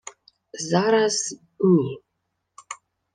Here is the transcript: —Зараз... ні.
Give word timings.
—Зараз... 0.71 1.31
ні. 1.59 1.99